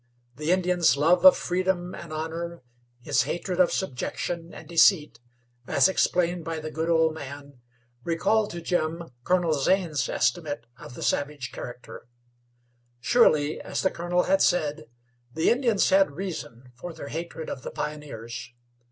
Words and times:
The 0.35 0.49
Indian's 0.51 0.97
love 0.97 1.23
of 1.25 1.37
freedom 1.37 1.93
and 1.93 2.11
honor, 2.11 2.63
his 3.01 3.21
hatred 3.21 3.59
of 3.59 3.71
subjection 3.71 4.51
and 4.51 4.67
deceit, 4.67 5.19
as 5.67 5.87
explained 5.87 6.43
by 6.43 6.59
the 6.59 6.71
good 6.71 6.89
old 6.89 7.13
man, 7.13 7.59
recalled 8.03 8.49
to 8.49 8.61
Jim 8.63 9.03
Colonel 9.23 9.53
Zane's 9.53 10.09
estimate 10.09 10.65
of 10.79 10.95
the 10.95 11.03
savage 11.03 11.51
character. 11.51 12.07
Surely, 12.99 13.61
as 13.61 13.83
the 13.83 13.91
colonel 13.91 14.23
had 14.23 14.41
said, 14.41 14.85
the 15.31 15.51
Indians 15.51 15.87
had 15.91 16.09
reason 16.09 16.71
for 16.73 16.93
their 16.93 17.09
hatred 17.09 17.47
of 17.47 17.61
the 17.61 17.69
pioneers. 17.69 18.49